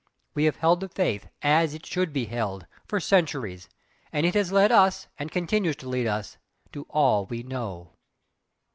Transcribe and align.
We 0.33 0.45
have 0.45 0.55
held 0.55 0.79
the 0.79 0.89
faith, 0.89 1.27
AS 1.43 1.75
IT 1.75 1.85
SHOULD 1.85 2.11
BE 2.11 2.25
HELD, 2.25 2.65
for 2.87 2.99
centuries, 2.99 3.69
and 4.11 4.25
it 4.25 4.33
has 4.33 4.51
led 4.51 4.71
us, 4.71 5.05
and 5.19 5.29
continues 5.31 5.75
to 5.75 5.87
lead 5.89 6.07
us, 6.07 6.37
to 6.71 6.87
all 6.89 7.27
we 7.27 7.43
know." 7.43 7.91